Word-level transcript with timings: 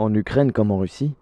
En 0.00 0.14
Ukraine 0.14 0.50
comme 0.50 0.70
en 0.70 0.78
Russie, 0.78 1.12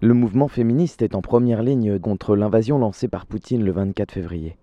le 0.00 0.14
mouvement 0.14 0.46
féministe 0.46 1.02
est 1.02 1.16
en 1.16 1.22
première 1.22 1.60
ligne 1.60 1.98
contre 1.98 2.36
l'invasion 2.36 2.78
lancée 2.78 3.08
par 3.08 3.26
Poutine 3.26 3.64
le 3.64 3.72
24 3.72 4.12
février. 4.12 4.56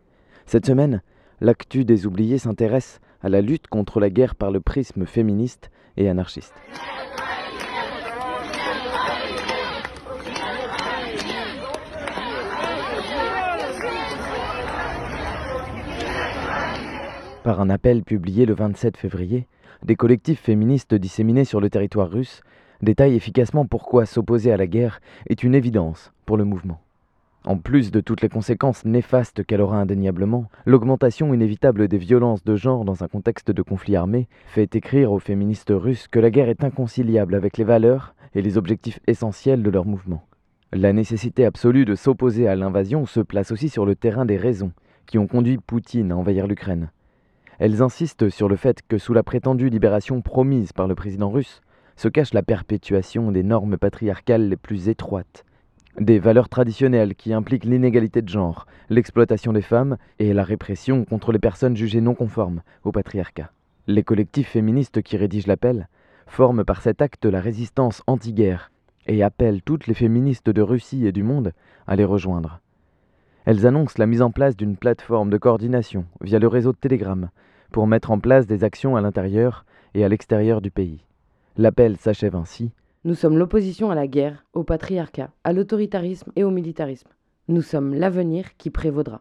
Cette 0.45 0.65
semaine, 0.65 1.01
l'actu 1.41 1.83
des 1.83 2.05
oubliés 2.05 2.37
s'intéresse 2.37 3.01
à 3.21 3.27
la 3.27 3.41
lutte 3.41 3.67
contre 3.67 3.99
la 3.99 4.09
guerre 4.09 4.35
par 4.35 4.49
le 4.49 4.61
prisme 4.61 5.05
féministe 5.05 5.71
et 5.97 6.07
anarchiste. 6.07 6.53
Par 17.43 17.59
un 17.59 17.69
appel 17.69 18.03
publié 18.03 18.45
le 18.45 18.53
27 18.53 18.95
février, 18.95 19.47
des 19.83 19.97
collectifs 19.97 20.39
féministes 20.39 20.95
disséminés 20.95 21.43
sur 21.43 21.59
le 21.59 21.69
territoire 21.69 22.09
russe 22.09 22.41
détaille 22.81 23.15
efficacement 23.15 23.65
pourquoi 23.65 24.05
s'opposer 24.05 24.51
à 24.51 24.57
la 24.57 24.67
guerre 24.67 25.01
est 25.27 25.43
une 25.43 25.55
évidence 25.55 26.11
pour 26.25 26.37
le 26.37 26.45
mouvement. 26.45 26.81
En 27.45 27.57
plus 27.57 27.91
de 27.91 28.01
toutes 28.01 28.21
les 28.21 28.29
conséquences 28.29 28.85
néfastes 28.85 29.45
qu'elle 29.45 29.61
aura 29.61 29.77
indéniablement, 29.77 30.49
l'augmentation 30.65 31.31
inévitable 31.31 31.87
des 31.87 31.99
violences 31.99 32.43
de 32.43 32.55
genre 32.55 32.85
dans 32.85 33.03
un 33.03 33.07
contexte 33.07 33.51
de 33.51 33.61
conflit 33.61 33.95
armé 33.95 34.27
fait 34.47 34.75
écrire 34.75 35.11
aux 35.11 35.19
féministes 35.19 35.71
russes 35.71 36.07
que 36.07 36.19
la 36.19 36.31
guerre 36.31 36.49
est 36.49 36.63
inconciliable 36.63 37.35
avec 37.35 37.57
les 37.57 37.63
valeurs 37.63 38.15
et 38.33 38.41
les 38.41 38.57
objectifs 38.57 38.99
essentiels 39.05 39.61
de 39.61 39.69
leur 39.69 39.85
mouvement. 39.85 40.25
La 40.73 40.91
nécessité 40.91 41.45
absolue 41.45 41.85
de 41.85 41.93
s'opposer 41.93 42.47
à 42.47 42.55
l'invasion 42.55 43.05
se 43.05 43.19
place 43.19 43.51
aussi 43.51 43.69
sur 43.69 43.85
le 43.85 43.95
terrain 43.95 44.25
des 44.25 44.37
raisons 44.37 44.71
qui 45.05 45.19
ont 45.19 45.27
conduit 45.27 45.59
Poutine 45.59 46.11
à 46.11 46.17
envahir 46.17 46.47
l'Ukraine. 46.47 46.89
Elles 47.59 47.83
insistent 47.83 48.29
sur 48.29 48.49
le 48.49 48.55
fait 48.55 48.81
que 48.87 48.97
sous 48.97 49.13
la 49.13 49.23
prétendue 49.23 49.69
libération 49.69 50.21
promise 50.21 50.73
par 50.73 50.87
le 50.87 50.95
président 50.95 51.29
russe, 51.29 51.61
se 51.95 52.07
cache 52.07 52.33
la 52.33 52.43
perpétuation 52.43 53.31
des 53.31 53.43
normes 53.43 53.77
patriarcales 53.77 54.49
les 54.49 54.57
plus 54.57 54.89
étroites, 54.89 55.45
des 55.99 56.19
valeurs 56.19 56.49
traditionnelles 56.49 57.15
qui 57.15 57.33
impliquent 57.33 57.65
l'inégalité 57.65 58.21
de 58.21 58.29
genre, 58.29 58.67
l'exploitation 58.89 59.53
des 59.53 59.61
femmes 59.61 59.97
et 60.19 60.33
la 60.33 60.43
répression 60.43 61.05
contre 61.05 61.31
les 61.31 61.39
personnes 61.39 61.77
jugées 61.77 62.01
non 62.01 62.15
conformes 62.15 62.61
au 62.83 62.91
patriarcat. 62.91 63.51
Les 63.87 64.03
collectifs 64.03 64.49
féministes 64.49 65.01
qui 65.01 65.15
rédigent 65.15 65.47
l'appel 65.47 65.87
forment 66.27 66.65
par 66.65 66.81
cet 66.81 67.01
acte 67.01 67.25
la 67.25 67.39
résistance 67.39 68.01
anti-guerre 68.07 68.71
et 69.07 69.23
appellent 69.23 69.61
toutes 69.61 69.87
les 69.87 69.93
féministes 69.93 70.49
de 70.49 70.61
Russie 70.61 71.05
et 71.05 71.11
du 71.11 71.23
monde 71.23 71.53
à 71.87 71.95
les 71.95 72.05
rejoindre. 72.05 72.59
Elles 73.45 73.67
annoncent 73.67 73.95
la 73.99 74.07
mise 74.07 74.23
en 74.23 74.31
place 74.31 74.57
d'une 74.57 74.75
plateforme 74.75 75.29
de 75.29 75.37
coordination 75.37 76.05
via 76.21 76.39
le 76.39 76.47
réseau 76.47 76.71
de 76.71 76.77
Telegram 76.77 77.29
pour 77.71 77.85
mettre 77.85 78.09
en 78.11 78.19
place 78.19 78.47
des 78.47 78.63
actions 78.63 78.95
à 78.95 79.01
l'intérieur 79.01 79.65
et 79.93 80.03
à 80.03 80.09
l'extérieur 80.09 80.61
du 80.61 80.71
pays. 80.71 81.05
L'appel 81.56 81.96
s'achève 81.96 82.36
ainsi. 82.36 82.70
Nous 83.04 83.14
sommes 83.14 83.38
l'opposition 83.38 83.90
à 83.90 83.94
la 83.94 84.06
guerre, 84.06 84.44
au 84.52 84.62
patriarcat, 84.62 85.30
à 85.42 85.52
l'autoritarisme 85.52 86.30
et 86.36 86.44
au 86.44 86.50
militarisme. 86.50 87.08
Nous 87.48 87.62
sommes 87.62 87.94
l'avenir 87.94 88.56
qui 88.56 88.70
prévaudra. 88.70 89.20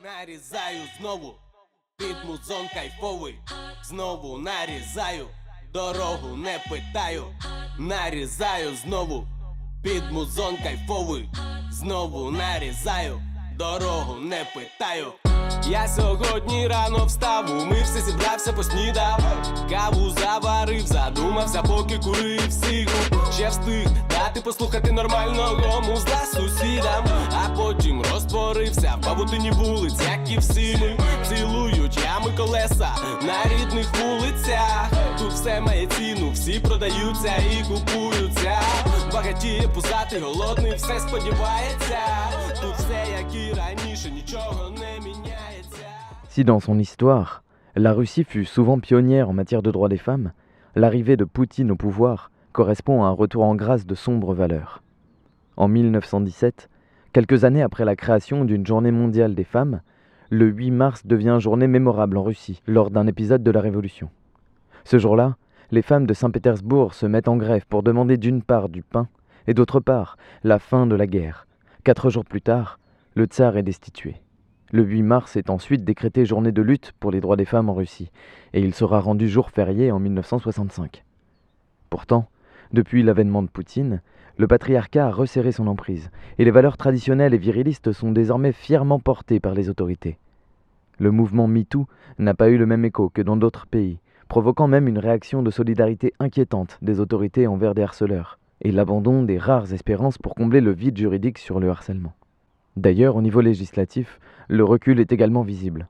Нарізаю 0.00 0.82
знову 8.74 9.26
під 9.82 10.12
музон 10.12 10.56
кайфовий, 10.56 11.28
знову 11.72 12.30
нарізаю, 12.30 13.20
дорогу 13.58 14.20
не 14.20 14.46
питаю, 14.54 15.12
Я 15.67 15.87
сьогодні 15.87 16.67
рано 16.67 17.05
встав, 17.05 17.51
умився, 17.51 18.01
зібрався, 18.01 18.53
поснідав, 18.53 19.19
каву 19.69 20.09
заварив, 20.09 20.87
задумався, 20.87 21.61
поки 21.61 21.97
курив 21.97 22.53
сигу. 22.53 23.21
Ще 23.33 23.49
встиг 23.49 23.87
дати 24.09 24.41
послухати 24.41 24.91
нормального 24.91 25.81
музла 25.81 26.21
сусідам, 26.33 27.05
а 27.31 27.49
потім 27.49 28.03
розтворився 28.13 28.95
в 29.01 29.05
павутині 29.05 29.51
вулиць, 29.51 30.01
як 30.11 30.31
і 30.31 30.37
всі 30.37 30.77
ми 30.81 30.97
цілують 31.35 31.97
ями 31.97 32.37
колеса 32.37 32.89
на 33.21 33.51
рідних 33.53 33.87
вулицях. 34.01 34.89
Тут 35.19 35.31
все 35.31 35.61
має 35.61 35.87
ціну, 35.87 36.31
всі 36.31 36.59
продаються 36.59 37.33
і 37.51 37.63
купуються. 37.63 38.59
Багатіє 39.13 39.67
пузатий, 39.67 40.19
голодний, 40.19 40.75
все 40.75 40.99
сподівається. 40.99 41.99
Тут 42.61 42.75
все 42.75 43.05
як 43.11 43.35
і 43.35 43.53
раніше, 43.53 44.09
нічого 44.09 44.69
не. 44.69 44.78
Si 46.29 46.43
dans 46.43 46.59
son 46.59 46.77
histoire, 46.77 47.41
la 47.75 47.91
Russie 47.91 48.23
fut 48.23 48.45
souvent 48.45 48.79
pionnière 48.79 49.29
en 49.29 49.33
matière 49.33 49.63
de 49.63 49.71
droits 49.71 49.89
des 49.89 49.97
femmes, 49.97 50.31
l'arrivée 50.75 51.17
de 51.17 51.25
Poutine 51.25 51.71
au 51.71 51.75
pouvoir 51.75 52.29
correspond 52.51 53.03
à 53.03 53.07
un 53.07 53.11
retour 53.11 53.43
en 53.43 53.55
grâce 53.55 53.87
de 53.87 53.95
sombres 53.95 54.35
valeurs. 54.35 54.83
En 55.57 55.67
1917, 55.67 56.69
quelques 57.13 57.45
années 57.45 57.63
après 57.63 57.83
la 57.83 57.95
création 57.95 58.45
d'une 58.45 58.65
journée 58.65 58.91
mondiale 58.91 59.33
des 59.33 59.43
femmes, 59.43 59.81
le 60.29 60.45
8 60.45 60.69
mars 60.69 61.01
devient 61.03 61.37
journée 61.39 61.67
mémorable 61.67 62.15
en 62.15 62.23
Russie 62.23 62.61
lors 62.67 62.91
d'un 62.91 63.07
épisode 63.07 63.41
de 63.41 63.51
la 63.51 63.61
Révolution. 63.61 64.11
Ce 64.83 64.99
jour-là, 64.99 65.35
les 65.71 65.81
femmes 65.81 66.05
de 66.05 66.13
Saint-Pétersbourg 66.13 66.93
se 66.93 67.07
mettent 67.07 67.27
en 67.27 67.37
grève 67.37 67.65
pour 67.67 67.81
demander 67.81 68.17
d'une 68.17 68.43
part 68.43 68.69
du 68.69 68.83
pain 68.83 69.07
et 69.47 69.55
d'autre 69.55 69.79
part 69.79 70.15
la 70.43 70.59
fin 70.59 70.85
de 70.85 70.95
la 70.95 71.07
guerre. 71.07 71.47
Quatre 71.83 72.11
jours 72.11 72.25
plus 72.25 72.43
tard, 72.43 72.77
le 73.15 73.25
tsar 73.25 73.57
est 73.57 73.63
destitué. 73.63 74.21
Le 74.71 74.83
8 74.83 75.01
mars 75.01 75.35
est 75.35 75.49
ensuite 75.49 75.83
décrété 75.83 76.25
journée 76.25 76.51
de 76.51 76.61
lutte 76.61 76.91
pour 76.99 77.09
les 77.09 77.21
droits 77.21 77.35
des 77.35 77.45
femmes 77.45 77.69
en 77.69 77.73
Russie, 77.73 78.11
et 78.53 78.61
il 78.61 78.75
sera 78.75 78.99
rendu 78.99 79.27
jour 79.27 79.49
férié 79.49 79.91
en 79.91 79.99
1965. 79.99 81.03
Pourtant, 81.89 82.29
depuis 82.71 83.01
l'avènement 83.01 83.41
de 83.41 83.47
Poutine, 83.47 84.03
le 84.37 84.47
patriarcat 84.47 85.07
a 85.07 85.11
resserré 85.11 85.51
son 85.51 85.65
emprise, 85.65 86.11
et 86.37 86.45
les 86.45 86.51
valeurs 86.51 86.77
traditionnelles 86.77 87.33
et 87.33 87.39
virilistes 87.39 87.91
sont 87.91 88.11
désormais 88.11 88.51
fièrement 88.51 88.99
portées 88.99 89.39
par 89.39 89.55
les 89.55 89.69
autorités. 89.69 90.19
Le 90.99 91.09
mouvement 91.09 91.47
MeToo 91.47 91.87
n'a 92.19 92.35
pas 92.35 92.49
eu 92.49 92.59
le 92.59 92.67
même 92.67 92.85
écho 92.85 93.09
que 93.09 93.23
dans 93.23 93.37
d'autres 93.37 93.65
pays, 93.65 93.97
provoquant 94.27 94.67
même 94.67 94.87
une 94.87 94.99
réaction 94.99 95.41
de 95.41 95.49
solidarité 95.49 96.13
inquiétante 96.19 96.77
des 96.83 96.99
autorités 96.99 97.47
envers 97.47 97.73
des 97.73 97.81
harceleurs, 97.81 98.37
et 98.61 98.71
l'abandon 98.71 99.23
des 99.23 99.39
rares 99.39 99.73
espérances 99.73 100.19
pour 100.19 100.35
combler 100.35 100.61
le 100.61 100.73
vide 100.73 100.97
juridique 100.97 101.39
sur 101.39 101.59
le 101.59 101.71
harcèlement. 101.71 102.13
D'ailleurs, 102.79 103.17
au 103.17 103.21
niveau 103.21 103.41
législatif, 103.41 104.21
le 104.47 104.63
recul 104.63 105.01
est 105.01 105.11
également 105.11 105.41
visible. 105.41 105.89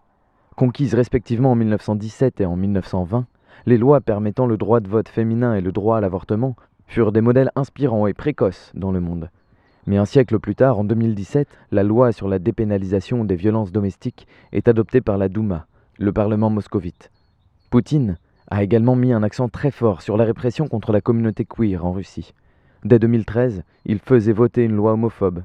Conquises 0.55 0.95
respectivement 0.95 1.51
en 1.51 1.55
1917 1.55 2.41
et 2.41 2.47
en 2.47 2.55
1920, 2.55 3.27
les 3.67 3.77
lois 3.77 4.01
permettant 4.01 4.47
le 4.47 4.57
droit 4.57 4.79
de 4.79 4.87
vote 4.87 5.07
féminin 5.07 5.53
et 5.53 5.61
le 5.61 5.71
droit 5.71 5.97
à 5.97 6.01
l'avortement 6.01 6.55
furent 6.87 7.11
des 7.11 7.21
modèles 7.21 7.51
inspirants 7.55 8.07
et 8.07 8.15
précoces 8.15 8.71
dans 8.73 8.91
le 8.91 9.01
monde. 9.01 9.29
Mais 9.85 9.97
un 9.97 10.05
siècle 10.05 10.39
plus 10.39 10.55
tard, 10.55 10.79
en 10.79 10.83
2017, 10.83 11.47
la 11.69 11.83
loi 11.83 12.11
sur 12.11 12.27
la 12.27 12.39
dépénalisation 12.39 13.23
des 13.23 13.35
violences 13.35 13.71
domestiques 13.71 14.25
est 14.51 14.67
adoptée 14.67 15.01
par 15.01 15.19
la 15.19 15.29
Douma, 15.29 15.67
le 15.99 16.11
Parlement 16.11 16.49
moscovite. 16.49 17.11
Poutine 17.69 18.17
a 18.49 18.63
également 18.63 18.95
mis 18.95 19.13
un 19.13 19.21
accent 19.21 19.47
très 19.47 19.69
fort 19.69 20.01
sur 20.01 20.17
la 20.17 20.23
répression 20.23 20.67
contre 20.67 20.91
la 20.91 21.01
communauté 21.01 21.45
queer 21.45 21.85
en 21.85 21.91
Russie. 21.91 22.33
Dès 22.83 22.97
2013, 22.97 23.61
il 23.85 23.99
faisait 23.99 24.33
voter 24.33 24.63
une 24.63 24.75
loi 24.75 24.93
homophobe, 24.93 25.43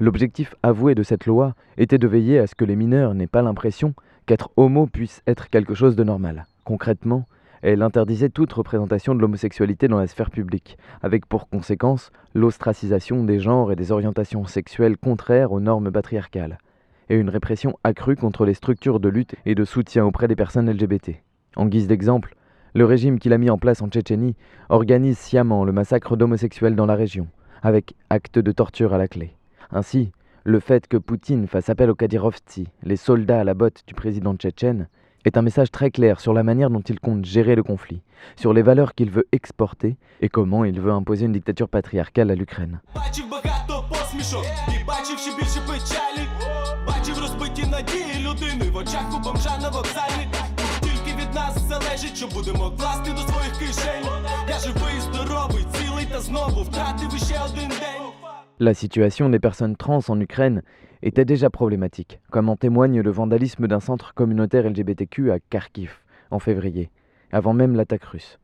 L'objectif 0.00 0.54
avoué 0.62 0.94
de 0.94 1.02
cette 1.02 1.26
loi 1.26 1.54
était 1.76 1.98
de 1.98 2.08
veiller 2.08 2.38
à 2.38 2.46
ce 2.46 2.54
que 2.54 2.64
les 2.64 2.76
mineurs 2.76 3.14
n'aient 3.14 3.26
pas 3.26 3.42
l'impression 3.42 3.94
qu'être 4.26 4.50
homo 4.56 4.86
puisse 4.86 5.22
être 5.26 5.50
quelque 5.50 5.74
chose 5.74 5.96
de 5.96 6.04
normal. 6.04 6.46
Concrètement, 6.64 7.26
elle 7.62 7.82
interdisait 7.82 8.28
toute 8.28 8.52
représentation 8.52 9.14
de 9.14 9.20
l'homosexualité 9.20 9.86
dans 9.86 9.98
la 9.98 10.08
sphère 10.08 10.30
publique, 10.30 10.76
avec 11.02 11.26
pour 11.26 11.48
conséquence 11.48 12.10
l'ostracisation 12.34 13.22
des 13.22 13.38
genres 13.38 13.70
et 13.70 13.76
des 13.76 13.92
orientations 13.92 14.44
sexuelles 14.46 14.96
contraires 14.96 15.52
aux 15.52 15.60
normes 15.60 15.92
patriarcales, 15.92 16.58
et 17.08 17.16
une 17.16 17.30
répression 17.30 17.78
accrue 17.84 18.16
contre 18.16 18.44
les 18.44 18.54
structures 18.54 18.98
de 18.98 19.08
lutte 19.08 19.36
et 19.46 19.54
de 19.54 19.64
soutien 19.64 20.04
auprès 20.04 20.26
des 20.26 20.36
personnes 20.36 20.70
LGBT. 20.70 21.12
En 21.54 21.66
guise 21.66 21.86
d'exemple, 21.86 22.34
le 22.74 22.84
régime 22.84 23.18
qu'il 23.18 23.32
a 23.32 23.38
mis 23.38 23.50
en 23.50 23.58
place 23.58 23.82
en 23.82 23.88
Tchétchénie 23.88 24.34
organise 24.68 25.18
sciemment 25.18 25.64
le 25.64 25.72
massacre 25.72 26.16
d'homosexuels 26.16 26.74
dans 26.74 26.86
la 26.86 26.96
région, 26.96 27.28
avec 27.62 27.94
actes 28.10 28.38
de 28.38 28.50
torture 28.50 28.94
à 28.94 28.98
la 28.98 29.08
clé. 29.08 29.36
Ainsi, 29.74 30.12
le 30.44 30.60
fait 30.60 30.86
que 30.86 30.98
Poutine 30.98 31.46
fasse 31.46 31.70
appel 31.70 31.88
aux 31.88 31.94
Kadyrovtsi, 31.94 32.68
les 32.82 32.96
soldats 32.96 33.40
à 33.40 33.44
la 33.44 33.54
botte 33.54 33.84
du 33.86 33.94
président 33.94 34.34
tchétchène, 34.34 34.88
est 35.24 35.38
un 35.38 35.42
message 35.42 35.70
très 35.70 35.90
clair 35.90 36.20
sur 36.20 36.34
la 36.34 36.42
manière 36.42 36.68
dont 36.68 36.80
il 36.80 37.00
compte 37.00 37.24
gérer 37.24 37.54
le 37.54 37.62
conflit, 37.62 38.02
sur 38.36 38.52
les 38.52 38.60
valeurs 38.60 38.94
qu'il 38.94 39.10
veut 39.10 39.26
exporter 39.32 39.96
et 40.20 40.28
comment 40.28 40.66
il 40.66 40.78
veut 40.78 40.90
imposer 40.90 41.24
une 41.24 41.32
dictature 41.32 41.70
patriarcale 41.70 42.30
à 42.30 42.34
l'Ukraine. 42.34 42.80
La 58.62 58.74
situation 58.74 59.28
des 59.28 59.40
personnes 59.40 59.74
trans 59.74 59.98
en 60.06 60.20
Ukraine 60.20 60.62
était 61.02 61.24
déjà 61.24 61.50
problématique, 61.50 62.20
comme 62.30 62.48
en 62.48 62.54
témoigne 62.54 63.00
le 63.00 63.10
vandalisme 63.10 63.66
d'un 63.66 63.80
centre 63.80 64.14
communautaire 64.14 64.70
LGBTQ 64.70 65.32
à 65.32 65.40
Kharkiv 65.40 65.98
en 66.30 66.38
février, 66.38 66.88
avant 67.32 67.54
même 67.54 67.74
l'attaque 67.74 68.04
russe. 68.04 68.38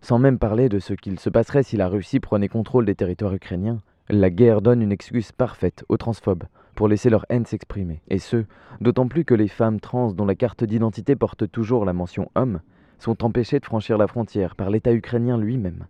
Sans 0.00 0.18
même 0.18 0.40
parler 0.40 0.68
de 0.68 0.80
ce 0.80 0.92
qu'il 0.92 1.20
se 1.20 1.30
passerait 1.30 1.62
si 1.62 1.76
la 1.76 1.86
Russie 1.86 2.18
prenait 2.18 2.48
contrôle 2.48 2.84
des 2.84 2.96
territoires 2.96 3.32
ukrainiens, 3.32 3.78
la 4.08 4.28
guerre 4.28 4.60
donne 4.60 4.82
une 4.82 4.90
excuse 4.90 5.30
parfaite 5.30 5.84
aux 5.88 5.98
transphobes 5.98 6.48
pour 6.74 6.88
laisser 6.88 7.08
leur 7.08 7.24
haine 7.28 7.46
s'exprimer, 7.46 8.02
et 8.08 8.18
ce, 8.18 8.46
d'autant 8.80 9.06
plus 9.06 9.24
que 9.24 9.34
les 9.34 9.46
femmes 9.46 9.78
trans 9.78 10.10
dont 10.10 10.26
la 10.26 10.34
carte 10.34 10.64
d'identité 10.64 11.14
porte 11.14 11.48
toujours 11.48 11.84
la 11.84 11.92
mention 11.92 12.28
homme 12.34 12.60
sont 12.98 13.22
empêchées 13.22 13.60
de 13.60 13.66
franchir 13.66 13.98
la 13.98 14.08
frontière 14.08 14.56
par 14.56 14.70
l'État 14.70 14.92
ukrainien 14.92 15.38
lui-même. 15.38 15.86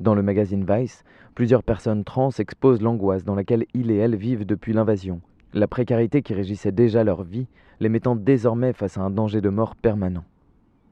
Dans 0.00 0.14
le 0.14 0.22
magazine 0.22 0.64
Vice, 0.66 1.04
plusieurs 1.34 1.62
personnes 1.62 2.04
trans 2.04 2.30
exposent 2.38 2.80
l'angoisse 2.80 3.22
dans 3.22 3.34
laquelle 3.34 3.66
ils 3.74 3.90
et 3.90 3.96
elles 3.96 4.16
vivent 4.16 4.46
depuis 4.46 4.72
l'invasion, 4.72 5.20
la 5.52 5.68
précarité 5.68 6.22
qui 6.22 6.32
régissait 6.32 6.72
déjà 6.72 7.04
leur 7.04 7.22
vie, 7.22 7.48
les 7.80 7.90
mettant 7.90 8.16
désormais 8.16 8.72
face 8.72 8.96
à 8.96 9.02
un 9.02 9.10
danger 9.10 9.42
de 9.42 9.50
mort 9.50 9.76
permanent. 9.76 10.24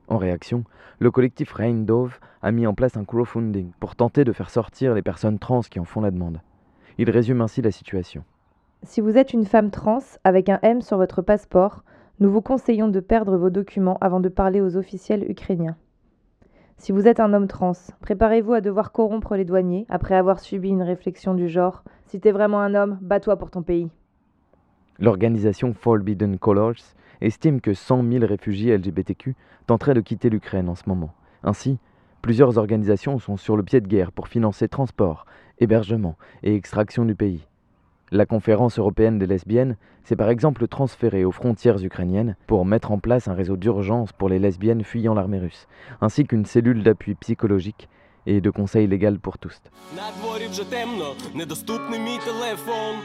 En 0.09 0.19
réaction, 0.19 0.65
le 0.99 1.11
collectif 1.11 1.53
Rain 1.53 1.85
Dove 1.85 2.19
a 2.43 2.53
mis 2.53 2.67
en 2.67 2.75
place 2.75 2.99
un 2.99 3.05
crowdfunding 3.05 3.71
pour 3.81 3.97
tenter 3.97 4.25
de 4.25 4.33
faire 4.33 4.51
sortir 4.51 4.95
les 4.95 5.03
personnes 5.03 5.39
trans 5.39 5.61
qui 5.61 5.81
en 5.81 5.85
font 5.85 6.03
la 6.03 6.11
demande. 6.11 6.43
Il 6.99 7.09
résume 7.09 7.41
ainsi 7.41 7.63
la 7.63 7.71
situation. 7.71 8.25
Si 8.83 9.01
vous 9.01 9.17
êtes 9.17 9.33
une 9.33 9.47
femme 9.47 9.71
trans 9.71 10.03
avec 10.25 10.51
un 10.51 10.59
M 10.63 10.83
sur 10.83 10.99
votre 10.99 11.23
passeport, 11.23 11.83
nous 12.21 12.31
vous 12.31 12.43
conseillons 12.43 12.89
de 12.89 13.01
perdre 13.01 13.39
vos 13.39 13.51
documents 13.51 13.97
avant 14.03 14.21
de 14.21 14.29
parler 14.29 14.61
aux 14.61 14.77
officiels 14.77 15.25
ukrainiens. 15.31 15.77
Si 16.81 16.93
vous 16.93 17.09
êtes 17.09 17.19
un 17.19 17.35
homme 17.35 17.49
trans, 17.49 17.73
préparez-vous 18.01 18.53
à 18.53 18.61
devoir 18.61 18.93
corrompre 18.93 19.35
les 19.35 19.45
douaniers 19.45 19.85
après 19.89 20.15
avoir 20.15 20.39
subi 20.39 20.69
une 20.69 20.83
réflexion 20.83 21.35
du 21.35 21.49
genre 21.49 21.83
Si 22.07 22.21
t'es 22.21 22.31
vraiment 22.31 22.61
un 22.61 22.77
homme, 22.77 22.99
bats-toi 23.03 23.37
pour 23.37 23.51
ton 23.51 23.63
pays. 23.63 23.91
L'organisation 25.01 25.75
Forbidden 25.75 26.39
Colors 26.39 26.95
estime 27.21 27.61
que 27.61 27.75
100 27.75 28.09
000 28.09 28.25
réfugiés 28.25 28.79
LGBTQ 28.79 29.35
tenteraient 29.67 29.95
de 29.95 30.01
quitter 30.01 30.31
l'Ukraine 30.31 30.69
en 30.69 30.77
ce 30.77 30.85
moment. 30.87 31.13
Ainsi, 31.43 31.79
plusieurs 32.23 32.59
organisations 32.59 33.19
sont 33.19 33.37
sur 33.37 33.57
le 33.57 33.65
pied 33.65 33.81
de 33.81 33.89
guerre 33.89 34.13
pour 34.13 34.29
financer 34.29 34.69
transport, 34.69 35.27
hébergement 35.59 36.17
et 36.45 36.55
extraction 36.55 37.05
du 37.05 37.17
pays. 37.17 37.48
La 38.12 38.26
conférence 38.26 38.78
européenne 38.78 39.18
des 39.18 39.26
lesbiennes 39.26 39.76
s'est 40.04 40.16
par 40.16 40.30
exemple 40.30 40.68
transférée 40.68 41.26
aux 41.26 41.32
frontières 41.32 41.84
ukrainiennes 41.84 42.36
pour 42.46 42.64
mettre 42.66 42.92
en 42.92 43.00
place 43.00 43.28
un 43.28 43.34
réseau 43.34 43.58
d'urgence 43.58 44.12
pour 44.14 44.30
les 44.30 44.40
lesbiennes 44.40 44.84
fuyant 44.84 45.16
l'armée 45.16 45.40
russe, 45.40 45.68
ainsi 46.00 46.24
qu'une 46.26 46.46
cellule 46.46 46.84
d'appui 46.84 47.16
psychologique 47.16 47.90
et 48.26 48.40
de 48.40 48.50
conseil 48.50 48.88
légal 48.88 49.20
pour 49.20 49.38
tous. 49.38 49.62
На 49.96 50.12
дворі 50.18 50.48
вже 50.48 50.64
темно, 50.64 51.16
недоступний 51.36 52.00
мій 52.00 52.20
телефон. 52.26 52.96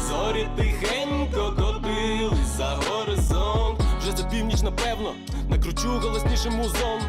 Зорі 0.00 0.46
тихенько 0.56 1.52
котились 1.58 2.56
за 2.56 2.76
горизонт. 2.88 3.80
Вже 3.98 4.12
за 4.16 4.24
північ, 4.24 4.62
напевно, 4.62 5.14
накручу 5.50 5.88
голосніше 5.88 6.50
музон. 6.50 7.00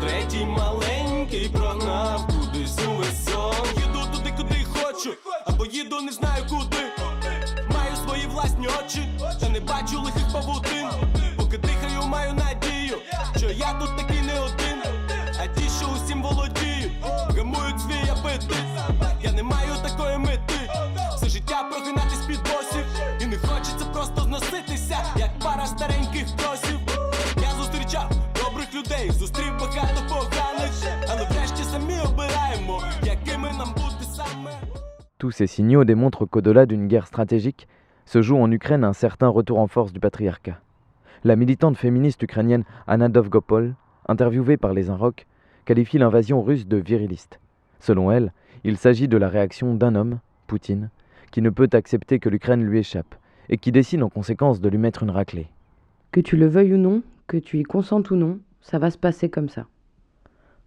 Третій 0.00 0.44
маленький 0.44 1.48
прогнав 1.48 2.37
Увесь 2.87 3.25
сон. 3.25 3.65
Їду 3.77 3.99
туди, 4.11 4.33
куди 4.37 4.65
хочу, 4.73 5.13
або 5.45 5.65
їду 5.65 6.01
не 6.01 6.11
знаю 6.11 6.43
куди. 6.49 6.83
Маю 7.73 7.95
свої 8.05 8.27
власні 8.27 8.67
очі, 8.67 9.09
та 9.39 9.49
не 9.49 9.59
бачу 9.59 10.01
лихих 10.01 10.33
павутин. 10.33 10.87
Поки 11.37 11.57
дихаю, 11.57 12.07
маю 12.07 12.33
надію, 12.33 12.97
що 13.37 13.51
я 13.51 13.73
тут 13.73 13.97
такий 13.97 14.21
не 14.21 14.39
один. 14.39 14.79
А 15.41 15.47
ті, 15.47 15.63
що 15.79 15.87
усім 15.87 16.23
володіють, 16.23 16.91
гамують 17.37 17.81
свій 17.81 18.09
апетит. 18.11 18.55
Я 19.21 19.31
не 19.31 19.43
маю 19.43 19.73
такої 19.83 20.17
мети. 20.17 20.71
Все 21.15 21.29
життя 21.29 21.63
прогинатись 21.71 22.25
під 22.27 22.39
босів. 22.39 22.85
І 23.21 23.25
не 23.25 23.37
хочеться 23.37 23.85
просто 23.93 24.21
зноситися, 24.21 24.97
як 25.15 25.39
пара 25.39 25.65
стареньких 25.67 25.98
Tous 35.29 35.33
ces 35.33 35.45
signaux 35.45 35.83
démontrent 35.83 36.25
qu'au-delà 36.25 36.65
d'une 36.65 36.87
guerre 36.87 37.05
stratégique, 37.05 37.67
se 38.07 38.23
joue 38.23 38.37
en 38.37 38.51
Ukraine 38.51 38.83
un 38.83 38.93
certain 38.93 39.27
retour 39.27 39.59
en 39.59 39.67
force 39.67 39.93
du 39.93 39.99
patriarcat. 39.99 40.59
La 41.23 41.35
militante 41.35 41.77
féministe 41.77 42.23
ukrainienne 42.23 42.63
Anna 42.87 43.09
Dovgopol, 43.09 43.75
interviewée 44.07 44.57
par 44.57 44.73
les 44.73 44.89
Inrocks, 44.89 45.27
qualifie 45.65 45.99
l'invasion 45.99 46.41
russe 46.41 46.65
de 46.65 46.77
viriliste. 46.77 47.39
Selon 47.79 48.09
elle, 48.09 48.33
il 48.63 48.75
s'agit 48.75 49.07
de 49.07 49.17
la 49.17 49.29
réaction 49.29 49.75
d'un 49.75 49.93
homme, 49.93 50.17
Poutine, 50.47 50.89
qui 51.29 51.43
ne 51.43 51.51
peut 51.51 51.69
accepter 51.73 52.17
que 52.17 52.29
l'Ukraine 52.29 52.63
lui 52.63 52.79
échappe 52.79 53.13
et 53.49 53.59
qui 53.59 53.71
décide 53.71 54.01
en 54.01 54.09
conséquence 54.09 54.61
de 54.61 54.69
lui 54.69 54.79
mettre 54.79 55.03
une 55.03 55.11
raclée. 55.11 55.49
Que 56.11 56.21
tu 56.21 56.37
le 56.37 56.47
veuilles 56.47 56.73
ou 56.73 56.77
non, 56.77 57.03
que 57.27 57.37
tu 57.37 57.59
y 57.59 57.63
consentes 57.63 58.09
ou 58.09 58.15
non, 58.15 58.39
ça 58.61 58.79
va 58.79 58.89
se 58.89 58.97
passer 58.97 59.29
comme 59.29 59.49
ça. 59.49 59.67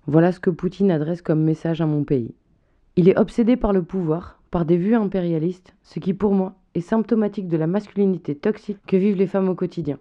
Voilà 0.06 0.30
ce 0.30 0.38
que 0.38 0.50
Poutine 0.50 0.92
adresse 0.92 1.20
comme 1.20 1.42
message 1.42 1.80
à 1.80 1.86
mon 1.86 2.04
pays. 2.04 2.32
Il 2.94 3.08
est 3.08 3.18
obsédé 3.18 3.56
par 3.56 3.72
le 3.72 3.82
pouvoir, 3.82 4.38
par 4.52 4.66
des 4.66 4.76
vues 4.76 4.94
impérialistes, 4.94 5.74
ce 5.82 5.98
qui 5.98 6.12
pour 6.12 6.34
moi 6.34 6.54
est 6.74 6.82
symptomatique 6.82 7.48
de 7.48 7.56
la 7.56 7.66
masculinité 7.66 8.34
toxique 8.34 8.78
que 8.86 8.98
vivent 8.98 9.16
les 9.16 9.26
femmes 9.26 9.48
au 9.48 9.54
quotidien. 9.54 9.98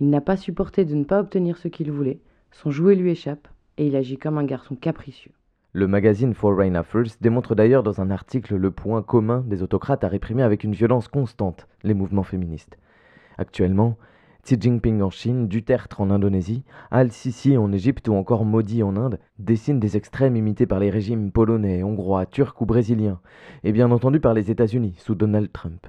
Il 0.00 0.10
n'a 0.10 0.20
pas 0.20 0.36
supporté 0.36 0.84
de 0.84 0.94
ne 0.94 1.02
pas 1.02 1.18
obtenir 1.18 1.58
ce 1.58 1.66
qu'il 1.66 1.90
voulait, 1.90 2.20
son 2.52 2.70
jouet 2.70 2.94
lui 2.94 3.10
échappe, 3.10 3.48
et 3.78 3.88
il 3.88 3.96
agit 3.96 4.16
comme 4.16 4.38
un 4.38 4.44
garçon 4.44 4.76
capricieux. 4.76 5.32
Le 5.72 5.88
magazine 5.88 6.34
Foreign 6.34 6.76
Affairs 6.76 7.16
démontre 7.20 7.56
d'ailleurs 7.56 7.82
dans 7.82 8.00
un 8.00 8.10
article 8.10 8.54
le 8.54 8.70
point 8.70 9.02
commun 9.02 9.42
des 9.44 9.60
autocrates 9.60 10.04
à 10.04 10.08
réprimer 10.08 10.44
avec 10.44 10.62
une 10.62 10.72
violence 10.72 11.08
constante 11.08 11.66
les 11.82 11.94
mouvements 11.94 12.22
féministes. 12.22 12.78
Actuellement, 13.38 13.96
Xi 14.44 14.56
Jinping 14.58 15.02
en 15.02 15.10
Chine, 15.10 15.48
Duterte 15.48 16.00
en 16.00 16.10
Indonésie, 16.10 16.64
Al-Sisi 16.90 17.56
en 17.56 17.72
Égypte 17.72 18.08
ou 18.08 18.14
encore 18.14 18.44
Modi 18.44 18.82
en 18.82 18.96
Inde 18.96 19.18
dessinent 19.38 19.80
des 19.80 19.96
extrêmes 19.96 20.36
imités 20.36 20.66
par 20.66 20.80
les 20.80 20.90
régimes 20.90 21.30
polonais, 21.30 21.82
hongrois, 21.82 22.26
turcs 22.26 22.60
ou 22.60 22.66
brésiliens, 22.66 23.20
et 23.64 23.72
bien 23.72 23.90
entendu 23.90 24.20
par 24.20 24.34
les 24.34 24.50
États-Unis 24.50 24.94
sous 24.98 25.14
Donald 25.14 25.52
Trump. 25.52 25.86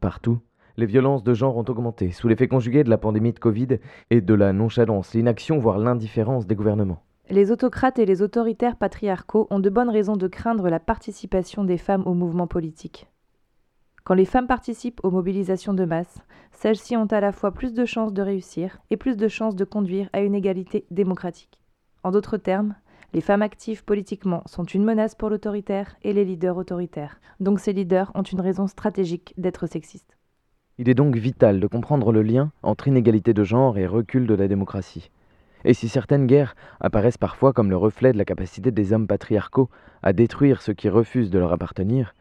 Partout, 0.00 0.38
les 0.76 0.86
violences 0.86 1.24
de 1.24 1.34
genre 1.34 1.56
ont 1.56 1.64
augmenté 1.68 2.10
sous 2.10 2.28
l'effet 2.28 2.48
conjugué 2.48 2.84
de 2.84 2.90
la 2.90 2.98
pandémie 2.98 3.32
de 3.32 3.38
Covid 3.38 3.78
et 4.10 4.20
de 4.20 4.34
la 4.34 4.52
nonchalance, 4.52 5.14
l'inaction, 5.14 5.58
voire 5.58 5.78
l'indifférence 5.78 6.46
des 6.46 6.54
gouvernements. 6.54 7.02
Les 7.28 7.52
autocrates 7.52 7.98
et 7.98 8.06
les 8.06 8.22
autoritaires 8.22 8.76
patriarcaux 8.76 9.46
ont 9.50 9.60
de 9.60 9.70
bonnes 9.70 9.90
raisons 9.90 10.16
de 10.16 10.26
craindre 10.26 10.68
la 10.68 10.80
participation 10.80 11.64
des 11.64 11.78
femmes 11.78 12.02
au 12.06 12.14
mouvement 12.14 12.46
politique. 12.46 13.06
Quand 14.10 14.16
les 14.16 14.24
femmes 14.24 14.48
participent 14.48 14.98
aux 15.04 15.12
mobilisations 15.12 15.72
de 15.72 15.84
masse, 15.84 16.18
celles-ci 16.50 16.96
ont 16.96 17.06
à 17.06 17.20
la 17.20 17.30
fois 17.30 17.52
plus 17.52 17.74
de 17.74 17.84
chances 17.84 18.12
de 18.12 18.22
réussir 18.22 18.78
et 18.90 18.96
plus 18.96 19.16
de 19.16 19.28
chances 19.28 19.54
de 19.54 19.64
conduire 19.64 20.10
à 20.12 20.22
une 20.22 20.34
égalité 20.34 20.84
démocratique. 20.90 21.60
En 22.02 22.10
d'autres 22.10 22.36
termes, 22.36 22.74
les 23.12 23.20
femmes 23.20 23.42
actives 23.42 23.84
politiquement 23.84 24.42
sont 24.46 24.64
une 24.64 24.82
menace 24.82 25.14
pour 25.14 25.30
l'autoritaire 25.30 25.94
et 26.02 26.12
les 26.12 26.24
leaders 26.24 26.56
autoritaires. 26.56 27.20
Donc 27.38 27.60
ces 27.60 27.72
leaders 27.72 28.10
ont 28.16 28.24
une 28.24 28.40
raison 28.40 28.66
stratégique 28.66 29.32
d'être 29.38 29.68
sexistes. 29.68 30.18
Il 30.78 30.88
est 30.88 30.94
donc 30.94 31.14
vital 31.14 31.60
de 31.60 31.66
comprendre 31.68 32.10
le 32.10 32.22
lien 32.22 32.50
entre 32.64 32.88
inégalité 32.88 33.32
de 33.32 33.44
genre 33.44 33.78
et 33.78 33.86
recul 33.86 34.26
de 34.26 34.34
la 34.34 34.48
démocratie. 34.48 35.12
Et 35.64 35.72
si 35.72 35.88
certaines 35.88 36.26
guerres 36.26 36.56
apparaissent 36.80 37.16
parfois 37.16 37.52
comme 37.52 37.70
le 37.70 37.76
reflet 37.76 38.12
de 38.12 38.18
la 38.18 38.24
capacité 38.24 38.72
des 38.72 38.92
hommes 38.92 39.06
patriarcaux 39.06 39.70
à 40.02 40.12
détruire 40.12 40.62
ceux 40.62 40.74
qui 40.74 40.88
refusent 40.88 41.30
de 41.30 41.38
leur 41.38 41.52
appartenir, 41.52 42.12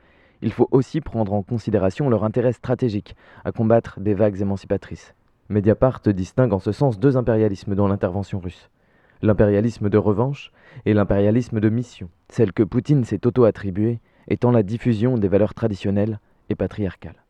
il 0.42 0.52
faut 0.52 0.68
aussi 0.72 1.02
prendre 1.02 1.34
en 1.34 1.44
considération 1.44 2.10
leur 2.10 2.24
intérêt 2.24 2.54
stratégique 2.54 3.16
à 3.44 3.52
combattre 3.52 4.00
des 4.00 4.14
vagues 4.14 4.42
émancipatrices. 4.42 5.14
Mediapart 5.50 6.02
distingue 6.08 6.54
en 6.54 6.60
ce 6.60 6.72
sens 6.72 7.00
deux 7.00 7.18
impérialismes 7.18 7.76
dans 7.76 7.88
l'intervention 7.88 8.40
russe. 8.40 8.70
L'impérialisme 9.22 9.90
de 9.90 9.98
revanche 9.98 10.52
et 10.86 10.94
l'impérialisme 10.94 11.60
de 11.60 11.70
mission, 11.70 12.10
celle 12.30 12.54
que 12.54 12.64
Poutine 12.64 13.04
s'est 13.04 13.26
auto-attribuée 13.28 14.00
étant 14.28 14.52
la 14.52 14.64
diffusion 14.64 15.18
des 15.18 15.28
valeurs 15.28 15.54
traditionnelles 15.54 16.20
et 16.50 16.56
patriarcales. 16.56 17.26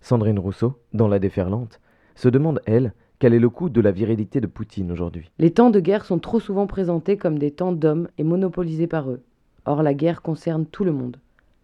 Sandrine 0.00 0.38
Rousseau, 0.38 0.78
dans 0.92 1.08
La 1.08 1.18
déferlante, 1.18 1.80
se 2.14 2.28
demande, 2.28 2.60
elle, 2.66 2.92
quel 3.18 3.32
est 3.32 3.38
le 3.38 3.48
coût 3.48 3.70
de 3.70 3.80
la 3.80 3.90
virilité 3.90 4.40
de 4.40 4.46
Poutine 4.46 4.92
aujourd'hui. 4.92 5.30
Les 5.38 5.50
temps 5.50 5.70
de 5.70 5.80
guerre 5.80 6.04
sont 6.04 6.18
trop 6.18 6.40
souvent 6.40 6.66
présentés 6.66 7.16
comme 7.16 7.38
des 7.38 7.50
temps 7.50 7.72
d'hommes 7.72 8.08
et 8.18 8.24
monopolisés 8.24 8.86
par 8.86 9.10
eux. 9.10 9.22
Or, 9.64 9.82
la 9.82 9.94
guerre 9.94 10.20
concerne 10.20 10.66
tout 10.66 10.84
le 10.84 10.92
monde. 10.92 11.16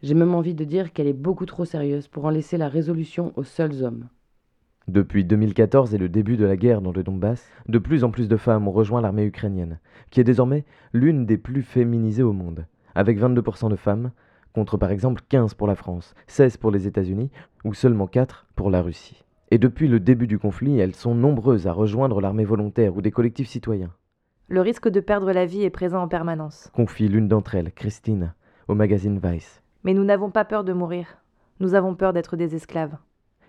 J'ai 0.03 0.15
même 0.15 0.35
envie 0.35 0.55
de 0.55 0.65
dire 0.65 0.93
qu'elle 0.93 1.07
est 1.07 1.13
beaucoup 1.13 1.45
trop 1.45 1.67
sérieuse 1.67 2.09
pour 2.09 2.25
en 2.25 2.31
laisser 2.31 2.57
la 2.57 2.69
résolution 2.69 3.33
aux 3.37 3.45
seuls 3.45 3.85
hommes. 3.85 4.09
Depuis 4.89 5.25
2014 5.25 5.95
et 5.95 5.99
le 5.99 6.09
début 6.09 6.39
de 6.39 6.47
la 6.47 6.57
guerre 6.57 6.81
dans 6.81 6.93
le 6.93 7.03
Donbass, 7.03 7.47
de 7.69 7.79
plus 7.79 8.03
en 8.03 8.11
plus 8.11 8.27
de 8.27 8.37
femmes 8.39 8.67
ont 8.67 8.73
rejoint 8.73 9.03
l'armée 9.03 9.27
ukrainienne, 9.27 9.79
qui 10.11 10.21
est 10.21 10.25
désormais 10.25 10.65
l'une 10.95 11.27
des 11.27 11.37
plus 11.37 11.63
féminisées 11.63 12.23
au 12.23 12.33
monde, 12.33 12.67
avec 12.95 13.21
22% 13.21 13.69
de 13.69 13.77
femmes, 13.77 14.11
contre 14.55 14.79
par 14.79 14.91
exemple 14.91 15.23
15 15.29 15.53
pour 15.53 15.67
la 15.67 15.75
France, 15.75 16.15
16 16.29 16.57
pour 16.57 16.71
les 16.71 16.87
États-Unis 16.87 17.31
ou 17.65 17.75
seulement 17.75 18.07
4 18.07 18.47
pour 18.57 18.71
la 18.71 18.81
Russie. 18.81 19.23
Et 19.51 19.59
depuis 19.59 19.87
le 19.87 20.01
début 20.01 20.27
du 20.27 20.39
conflit, 20.39 20.79
elles 20.79 20.95
sont 20.95 21.15
nombreuses 21.15 21.67
à 21.67 21.73
rejoindre 21.73 22.23
l'armée 22.23 22.45
volontaire 22.45 22.97
ou 22.97 23.03
des 23.03 23.11
collectifs 23.11 23.49
citoyens. 23.49 23.93
Le 24.49 24.63
risque 24.63 24.89
de 24.89 25.01
perdre 25.01 25.31
la 25.31 25.45
vie 25.45 25.63
est 25.63 25.71
présent 25.71 26.03
en 26.03 26.09
permanence. 26.09 26.71
Confie 26.73 27.09
l'une 27.09 27.29
d'entre 27.29 27.55
elles, 27.55 27.73
Christine, 27.73 28.33
au 28.67 28.75
magazine 28.75 29.21
Vice. 29.23 29.63
Mais 29.85 29.95
nous 29.95 30.05
n'avons 30.05 30.31
pas 30.31 30.45
peur 30.45 30.65
de 30.65 30.73
mourir. 30.73 31.07
Nous 31.59 31.75
avons 31.75 31.95
peur 31.95 32.13
d'être 32.13 32.37
des 32.37 32.55
esclaves. 32.55 32.97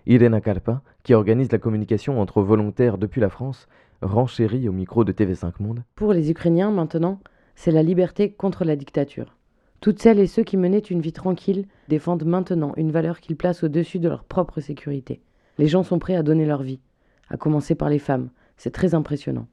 Irena 0.06 0.40
Karpa, 0.40 0.82
qui 1.02 1.14
organise 1.14 1.52
la 1.52 1.58
communication 1.58 2.20
entre 2.20 2.42
volontaires 2.42 2.98
depuis 2.98 3.20
la 3.20 3.28
France, 3.28 3.68
renchérit 4.00 4.68
au 4.68 4.72
micro 4.72 5.04
de 5.04 5.12
TV5 5.12 5.52
Monde. 5.60 5.84
Pour 5.94 6.12
les 6.12 6.30
Ukrainiens, 6.30 6.70
maintenant, 6.70 7.20
c'est 7.54 7.70
la 7.70 7.82
liberté 7.82 8.32
contre 8.32 8.64
la 8.64 8.76
dictature. 8.76 9.36
Toutes 9.80 10.00
celles 10.00 10.18
et 10.18 10.26
ceux 10.26 10.42
qui 10.42 10.56
menaient 10.56 10.78
une 10.78 11.00
vie 11.00 11.12
tranquille 11.12 11.66
défendent 11.88 12.24
maintenant 12.24 12.72
une 12.76 12.92
valeur 12.92 13.20
qu'ils 13.20 13.36
placent 13.36 13.64
au-dessus 13.64 13.98
de 13.98 14.08
leur 14.08 14.24
propre 14.24 14.60
sécurité. 14.60 15.20
Les 15.58 15.66
gens 15.66 15.82
sont 15.82 15.98
prêts 15.98 16.16
à 16.16 16.22
donner 16.22 16.46
leur 16.46 16.62
vie, 16.62 16.80
à 17.28 17.36
commencer 17.36 17.74
par 17.74 17.90
les 17.90 17.98
femmes. 17.98 18.30
C'est 18.56 18.72
très 18.72 18.94
impressionnant. 18.94 19.48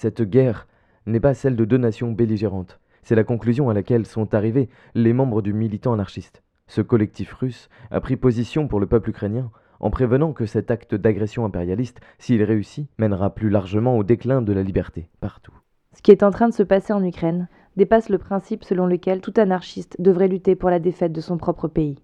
Cette 0.00 0.22
guerre 0.22 0.68
n'est 1.06 1.18
pas 1.18 1.34
celle 1.34 1.56
de 1.56 1.64
deux 1.64 1.76
nations 1.76 2.12
belligérantes. 2.12 2.78
C'est 3.02 3.16
la 3.16 3.24
conclusion 3.24 3.68
à 3.68 3.74
laquelle 3.74 4.06
sont 4.06 4.32
arrivés 4.32 4.68
les 4.94 5.12
membres 5.12 5.42
du 5.42 5.52
militant 5.52 5.92
anarchiste. 5.92 6.44
Ce 6.68 6.80
collectif 6.80 7.32
russe 7.32 7.68
a 7.90 8.00
pris 8.00 8.14
position 8.14 8.68
pour 8.68 8.78
le 8.78 8.86
peuple 8.86 9.10
ukrainien 9.10 9.50
en 9.80 9.90
prévenant 9.90 10.32
que 10.32 10.46
cet 10.46 10.70
acte 10.70 10.94
d'agression 10.94 11.44
impérialiste, 11.44 11.98
s'il 12.20 12.44
réussit, 12.44 12.88
mènera 12.98 13.34
plus 13.34 13.50
largement 13.50 13.98
au 13.98 14.04
déclin 14.04 14.40
de 14.40 14.52
la 14.52 14.62
liberté, 14.62 15.08
partout. 15.18 15.58
Ce 15.96 16.00
qui 16.00 16.12
est 16.12 16.22
en 16.22 16.30
train 16.30 16.48
de 16.48 16.54
se 16.54 16.62
passer 16.62 16.92
en 16.92 17.02
Ukraine 17.02 17.48
dépasse 17.76 18.08
le 18.08 18.18
principe 18.18 18.62
selon 18.62 18.86
lequel 18.86 19.20
tout 19.20 19.34
anarchiste 19.36 19.96
devrait 20.00 20.28
lutter 20.28 20.54
pour 20.54 20.70
la 20.70 20.78
défaite 20.78 21.12
de 21.12 21.20
son 21.20 21.38
propre 21.38 21.66
pays. 21.66 21.98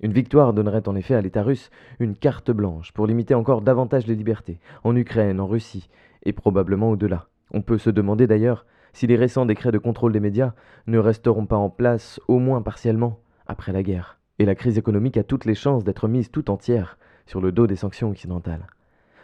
Une 0.00 0.12
victoire 0.12 0.52
donnerait 0.52 0.88
en 0.88 0.96
effet 0.96 1.14
à 1.14 1.20
l'État 1.20 1.44
russe 1.44 1.70
une 2.00 2.16
carte 2.16 2.50
blanche 2.50 2.90
pour 2.92 3.06
limiter 3.06 3.34
encore 3.34 3.62
davantage 3.62 4.08
les 4.08 4.16
libertés, 4.16 4.58
en 4.82 4.96
Ukraine, 4.96 5.38
en 5.38 5.46
Russie, 5.46 5.88
et 6.26 6.32
probablement 6.32 6.90
au-delà. 6.90 7.28
On 7.52 7.62
peut 7.62 7.78
se 7.78 7.90
demander 7.90 8.26
d'ailleurs 8.26 8.66
si 8.92 9.06
les 9.06 9.16
récents 9.16 9.46
décrets 9.46 9.72
de 9.72 9.78
contrôle 9.78 10.12
des 10.12 10.20
médias 10.20 10.54
ne 10.86 10.98
resteront 10.98 11.46
pas 11.46 11.56
en 11.56 11.70
place, 11.70 12.20
au 12.28 12.38
moins 12.38 12.62
partiellement, 12.62 13.20
après 13.46 13.72
la 13.72 13.82
guerre. 13.82 14.18
Et 14.38 14.44
la 14.44 14.54
crise 14.54 14.78
économique 14.78 15.16
a 15.16 15.24
toutes 15.24 15.44
les 15.44 15.54
chances 15.54 15.84
d'être 15.84 16.08
mise 16.08 16.30
tout 16.30 16.50
entière 16.50 16.98
sur 17.26 17.40
le 17.40 17.52
dos 17.52 17.66
des 17.66 17.76
sanctions 17.76 18.10
occidentales. 18.10 18.66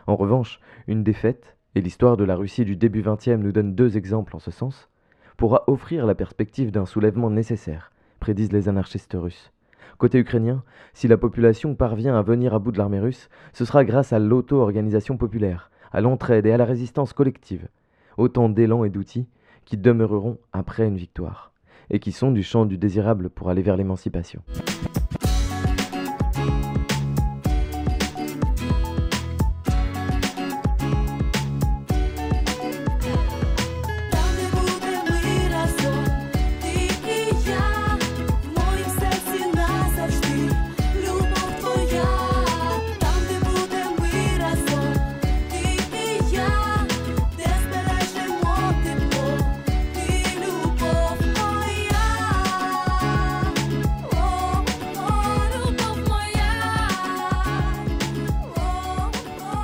En 0.07 0.17
revanche, 0.17 0.61
une 0.89 1.03
défaite, 1.03 1.57
et 1.75 1.81
l'histoire 1.81 2.17
de 2.17 2.25
la 2.25 2.37
Russie 2.37 2.65
du 2.65 2.77
début 2.77 3.03
XXe 3.03 3.39
nous 3.39 3.53
donne 3.53 3.75
deux 3.75 3.97
exemples 3.97 4.37
en 4.37 4.41
ce 4.41 4.51
sens, 4.51 4.89
pourra 5.37 5.65
offrir 5.67 6.07
la 6.07 6.15
perspective 6.15 6.71
d'un 6.71 6.87
soulèvement 6.87 7.31
nécessaire, 7.31 7.93
prédisent 8.21 8.53
les 8.53 8.69
anarchistes 8.69 9.17
russes. 9.19 9.53
Côté 9.99 10.19
ukrainien, 10.19 10.65
si 10.95 11.09
la 11.09 11.17
population 11.17 11.75
parvient 11.75 12.17
à 12.17 12.23
venir 12.23 12.55
à 12.55 12.59
bout 12.59 12.73
de 12.73 12.79
l'armée 12.79 13.01
russe, 13.01 13.29
ce 13.53 13.65
sera 13.65 13.85
grâce 13.85 14.13
à 14.13 14.19
l'auto-organisation 14.19 15.17
populaire, 15.17 15.71
à 15.93 16.01
l'entraide 16.01 16.47
et 16.47 16.53
à 16.53 16.57
la 16.57 16.65
résistance 16.65 17.13
collective, 17.13 17.69
autant 18.17 18.49
d'élan 18.49 18.85
et 18.85 18.91
d'outils 18.91 19.27
qui 19.65 19.77
demeureront 19.77 20.39
après 20.53 20.87
une 20.87 20.97
victoire, 20.97 21.53
et 21.91 22.01
qui 22.01 22.13
sont 22.13 22.33
du 22.33 22.43
champ 22.43 22.67
du 22.67 22.79
désirable 22.79 23.31
pour 23.31 23.49
aller 23.49 23.63
vers 23.63 23.77
l'émancipation. 23.77 24.43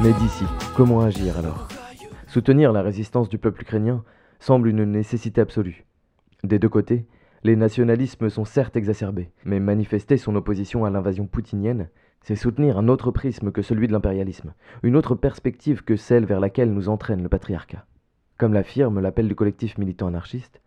Mais 0.01 0.13
d'ici, 0.13 0.45
comment 0.77 1.01
agir 1.01 1.37
alors? 1.39 1.67
Soutenir 2.29 2.73
la 2.73 2.83
résistance 2.83 3.29
du 3.29 3.37
peuple 3.37 3.63
ukrainien 3.63 4.05
semble 4.39 4.69
une 4.69 4.85
nécessité 4.85 5.41
absolue. 5.41 5.87
Des 6.45 6.61
deux 6.61 6.69
côtés, 6.69 7.05
les 7.43 7.57
nationalismes 7.57 8.29
sont 8.29 8.45
certes 8.45 8.77
exacerbés, 8.77 9.33
mais 9.45 9.59
manifester 9.59 10.17
son 10.17 10.37
opposition 10.37 10.85
à 10.85 10.91
l'invasion 10.91 11.27
poutinienne, 11.27 11.89
c'est 12.23 12.37
soutenir 12.37 12.79
un 12.79 12.87
autre 12.87 13.11
prisme 13.11 13.51
que 13.51 13.61
celui 13.61 13.89
de 13.89 13.93
l'impérialisme, 13.93 14.55
une 14.85 14.95
autre 14.95 15.17
perspective 15.17 15.83
que 15.83 15.97
celle 15.97 16.27
vers 16.27 16.39
laquelle 16.39 16.73
nous 16.73 16.89
entraîne 16.89 17.25
le 17.25 17.29
patriarcat. 17.29 17.85
Comme 18.39 18.55
l'affirme 18.55 19.01
l'appel 19.01 19.27
du 19.27 19.35
collectif 19.35 19.79
militant 19.79 20.07
anarchiste, 20.07 20.61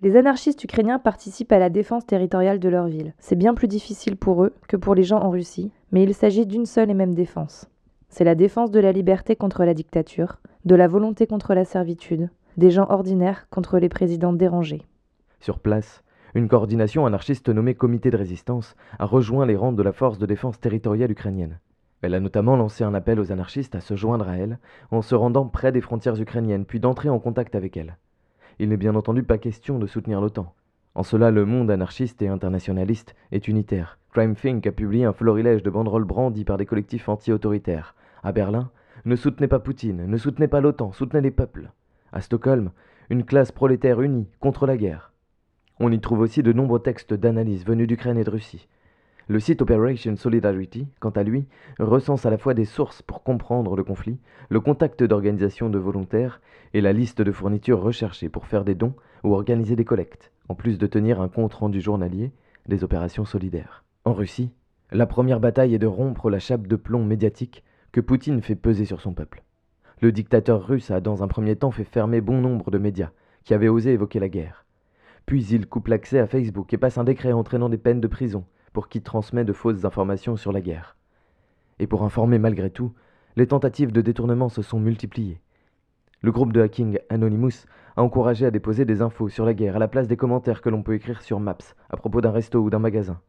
Les 0.00 0.14
anarchistes 0.14 0.62
ukrainiens 0.62 1.00
participent 1.00 1.52
à 1.52 1.58
la 1.58 1.70
défense 1.70 2.06
territoriale 2.06 2.60
de 2.60 2.68
leur 2.68 2.86
ville. 2.86 3.14
C'est 3.18 3.34
bien 3.34 3.54
plus 3.54 3.66
difficile 3.66 4.16
pour 4.16 4.44
eux 4.44 4.54
que 4.68 4.76
pour 4.76 4.94
les 4.94 5.02
gens 5.02 5.18
en 5.18 5.30
Russie, 5.30 5.72
mais 5.90 6.04
il 6.04 6.14
s'agit 6.14 6.46
d'une 6.46 6.66
seule 6.66 6.90
et 6.90 6.94
même 6.94 7.14
défense. 7.14 7.68
C'est 8.08 8.24
la 8.24 8.34
défense 8.34 8.70
de 8.70 8.80
la 8.80 8.92
liberté 8.92 9.36
contre 9.36 9.64
la 9.64 9.74
dictature, 9.74 10.38
de 10.64 10.74
la 10.74 10.88
volonté 10.88 11.26
contre 11.26 11.54
la 11.54 11.64
servitude, 11.64 12.30
des 12.56 12.70
gens 12.70 12.86
ordinaires 12.88 13.48
contre 13.50 13.78
les 13.78 13.88
présidents 13.88 14.32
dérangés. 14.32 14.82
Sur 15.40 15.58
place, 15.58 16.02
une 16.34 16.48
coordination 16.48 17.06
anarchiste 17.06 17.48
nommée 17.48 17.74
Comité 17.74 18.10
de 18.10 18.16
résistance 18.16 18.76
a 18.98 19.06
rejoint 19.06 19.46
les 19.46 19.56
rangs 19.56 19.72
de 19.72 19.82
la 19.82 19.92
force 19.92 20.18
de 20.18 20.26
défense 20.26 20.60
territoriale 20.60 21.10
ukrainienne. 21.10 21.58
Elle 22.02 22.14
a 22.14 22.20
notamment 22.20 22.56
lancé 22.56 22.84
un 22.84 22.94
appel 22.94 23.18
aux 23.20 23.32
anarchistes 23.32 23.74
à 23.74 23.80
se 23.80 23.96
joindre 23.96 24.28
à 24.28 24.36
elle 24.36 24.58
en 24.90 25.02
se 25.02 25.14
rendant 25.14 25.46
près 25.46 25.72
des 25.72 25.80
frontières 25.80 26.20
ukrainiennes 26.20 26.64
puis 26.64 26.80
d'entrer 26.80 27.08
en 27.08 27.18
contact 27.18 27.54
avec 27.54 27.76
elle. 27.76 27.96
Il 28.58 28.68
n'est 28.68 28.76
bien 28.76 28.94
entendu 28.94 29.22
pas 29.22 29.38
question 29.38 29.78
de 29.78 29.86
soutenir 29.86 30.20
l'OTAN. 30.20 30.54
En 30.94 31.02
cela, 31.02 31.30
le 31.30 31.44
monde 31.44 31.70
anarchiste 31.70 32.22
et 32.22 32.28
internationaliste 32.28 33.14
est 33.32 33.48
unitaire. 33.48 33.98
Crime 34.16 34.34
Think 34.34 34.66
a 34.66 34.72
publié 34.72 35.04
un 35.04 35.12
florilège 35.12 35.62
de 35.62 35.68
banderoles 35.68 36.06
brandies 36.06 36.46
par 36.46 36.56
des 36.56 36.64
collectifs 36.64 37.06
anti-autoritaires. 37.06 37.94
À 38.22 38.32
Berlin, 38.32 38.70
ne 39.04 39.14
soutenez 39.14 39.46
pas 39.46 39.58
Poutine, 39.58 40.06
ne 40.06 40.16
soutenez 40.16 40.48
pas 40.48 40.62
l'OTAN, 40.62 40.90
soutenez 40.92 41.20
les 41.20 41.30
peuples. 41.30 41.70
À 42.14 42.22
Stockholm, 42.22 42.70
une 43.10 43.24
classe 43.24 43.52
prolétaire 43.52 44.00
unie 44.00 44.26
contre 44.40 44.64
la 44.64 44.78
guerre. 44.78 45.12
On 45.80 45.92
y 45.92 46.00
trouve 46.00 46.20
aussi 46.20 46.42
de 46.42 46.54
nombreux 46.54 46.78
textes 46.78 47.12
d'analyse 47.12 47.66
venus 47.66 47.86
d'Ukraine 47.86 48.16
et 48.16 48.24
de 48.24 48.30
Russie. 48.30 48.68
Le 49.28 49.38
site 49.38 49.60
Operation 49.60 50.16
Solidarity, 50.16 50.88
quant 50.98 51.10
à 51.10 51.22
lui, 51.22 51.44
recense 51.78 52.24
à 52.24 52.30
la 52.30 52.38
fois 52.38 52.54
des 52.54 52.64
sources 52.64 53.02
pour 53.02 53.22
comprendre 53.22 53.76
le 53.76 53.84
conflit, 53.84 54.18
le 54.48 54.60
contact 54.60 55.02
d'organisations 55.02 55.68
de 55.68 55.78
volontaires 55.78 56.40
et 56.72 56.80
la 56.80 56.94
liste 56.94 57.20
de 57.20 57.32
fournitures 57.32 57.82
recherchées 57.82 58.30
pour 58.30 58.46
faire 58.46 58.64
des 58.64 58.74
dons 58.74 58.94
ou 59.24 59.34
organiser 59.34 59.76
des 59.76 59.84
collectes, 59.84 60.32
en 60.48 60.54
plus 60.54 60.78
de 60.78 60.86
tenir 60.86 61.20
un 61.20 61.28
compte 61.28 61.52
rendu 61.52 61.82
journalier 61.82 62.32
des 62.66 62.82
opérations 62.82 63.26
solidaires. 63.26 63.82
En 64.06 64.12
Russie, 64.12 64.52
la 64.92 65.04
première 65.04 65.40
bataille 65.40 65.74
est 65.74 65.80
de 65.80 65.86
rompre 65.88 66.30
la 66.30 66.38
chape 66.38 66.68
de 66.68 66.76
plomb 66.76 67.04
médiatique 67.04 67.64
que 67.90 68.00
Poutine 68.00 68.40
fait 68.40 68.54
peser 68.54 68.84
sur 68.84 69.00
son 69.00 69.12
peuple. 69.12 69.42
Le 70.00 70.12
dictateur 70.12 70.64
russe 70.64 70.92
a 70.92 71.00
dans 71.00 71.24
un 71.24 71.26
premier 71.26 71.56
temps 71.56 71.72
fait 71.72 71.82
fermer 71.82 72.20
bon 72.20 72.40
nombre 72.40 72.70
de 72.70 72.78
médias 72.78 73.10
qui 73.42 73.52
avaient 73.52 73.66
osé 73.66 73.94
évoquer 73.94 74.20
la 74.20 74.28
guerre. 74.28 74.64
Puis 75.26 75.44
il 75.46 75.66
coupe 75.66 75.88
l'accès 75.88 76.20
à 76.20 76.28
Facebook 76.28 76.72
et 76.72 76.78
passe 76.78 76.98
un 76.98 77.02
décret 77.02 77.32
entraînant 77.32 77.68
des 77.68 77.78
peines 77.78 78.00
de 78.00 78.06
prison 78.06 78.44
pour 78.72 78.86
qui 78.86 79.02
transmet 79.02 79.44
de 79.44 79.52
fausses 79.52 79.84
informations 79.84 80.36
sur 80.36 80.52
la 80.52 80.60
guerre. 80.60 80.96
Et 81.80 81.88
pour 81.88 82.04
informer 82.04 82.38
malgré 82.38 82.70
tout, 82.70 82.92
les 83.34 83.48
tentatives 83.48 83.90
de 83.90 84.02
détournement 84.02 84.48
se 84.48 84.62
sont 84.62 84.78
multipliées. 84.78 85.40
Le 86.20 86.30
groupe 86.30 86.52
de 86.52 86.60
hacking 86.60 87.00
Anonymous 87.08 87.66
a 87.96 88.04
encouragé 88.04 88.46
à 88.46 88.52
déposer 88.52 88.84
des 88.84 89.02
infos 89.02 89.28
sur 89.28 89.44
la 89.44 89.52
guerre 89.52 89.74
à 89.74 89.80
la 89.80 89.88
place 89.88 90.06
des 90.06 90.16
commentaires 90.16 90.62
que 90.62 90.68
l'on 90.68 90.84
peut 90.84 90.94
écrire 90.94 91.22
sur 91.22 91.40
Maps 91.40 91.74
à 91.90 91.96
propos 91.96 92.20
d'un 92.20 92.30
resto 92.30 92.60
ou 92.60 92.70
d'un 92.70 92.78
magasin. 92.78 93.20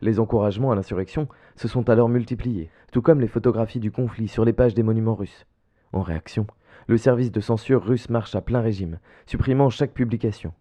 Les 0.00 0.20
encouragements 0.20 0.70
à 0.70 0.76
l'insurrection 0.76 1.28
se 1.56 1.66
sont 1.66 1.90
alors 1.90 2.08
multipliés, 2.08 2.70
tout 2.92 3.02
comme 3.02 3.20
les 3.20 3.26
photographies 3.26 3.80
du 3.80 3.90
conflit 3.90 4.28
sur 4.28 4.44
les 4.44 4.52
pages 4.52 4.74
des 4.74 4.84
monuments 4.84 5.16
russes. 5.16 5.46
En 5.92 6.02
réaction, 6.02 6.46
le 6.86 6.96
service 6.96 7.32
de 7.32 7.40
censure 7.40 7.84
russe 7.84 8.08
marche 8.08 8.34
à 8.34 8.40
plein 8.40 8.60
régime, 8.60 8.98
supprimant 9.26 9.70
chaque 9.70 9.92
publication. 9.92 10.52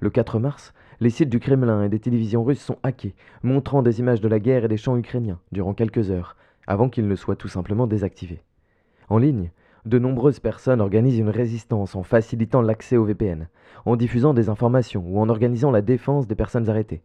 Le 0.00 0.10
4 0.10 0.38
mars, 0.38 0.72
les 1.00 1.10
sites 1.10 1.28
du 1.28 1.38
Kremlin 1.38 1.82
et 1.82 1.88
des 1.88 1.98
télévisions 1.98 2.44
russes 2.44 2.62
sont 2.62 2.78
hackés, 2.82 3.14
montrant 3.42 3.82
des 3.82 4.00
images 4.00 4.20
de 4.20 4.28
la 4.28 4.40
guerre 4.40 4.64
et 4.64 4.68
des 4.68 4.76
chants 4.76 4.96
ukrainiens 4.96 5.40
durant 5.52 5.74
quelques 5.74 6.10
heures, 6.10 6.36
avant 6.66 6.88
qu'ils 6.88 7.08
ne 7.08 7.16
soient 7.16 7.36
tout 7.36 7.48
simplement 7.48 7.86
désactivés. 7.86 8.42
En 9.08 9.18
ligne, 9.18 9.50
de 9.84 9.98
nombreuses 9.98 10.40
personnes 10.40 10.80
organisent 10.80 11.18
une 11.18 11.30
résistance 11.30 11.94
en 11.94 12.02
facilitant 12.02 12.62
l'accès 12.62 12.96
au 12.96 13.04
VPN, 13.04 13.48
en 13.84 13.96
diffusant 13.96 14.34
des 14.34 14.48
informations 14.48 15.04
ou 15.06 15.20
en 15.20 15.28
organisant 15.28 15.70
la 15.70 15.82
défense 15.82 16.26
des 16.26 16.34
personnes 16.34 16.68
arrêtées. 16.68 17.02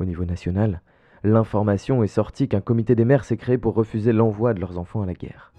Au 0.00 0.04
niveau 0.04 0.24
national, 0.24 0.80
l'information 1.24 2.02
est 2.02 2.08
sortie 2.08 2.48
qu'un 2.48 2.60
comité 2.60 2.94
des 2.94 3.04
mères 3.04 3.24
s'est 3.24 3.36
créé 3.36 3.58
pour 3.58 3.74
refuser 3.74 4.12
l'envoi 4.12 4.54
de 4.54 4.60
leurs 4.60 4.78
enfants 4.78 5.02
à 5.02 5.06
la 5.06 5.14
guerre. 5.14 5.52